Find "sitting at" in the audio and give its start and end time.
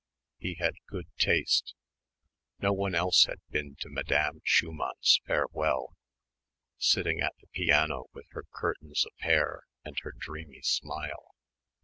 6.79-7.35